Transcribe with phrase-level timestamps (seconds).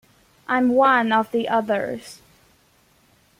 [0.47, 2.21] I’m one of the others.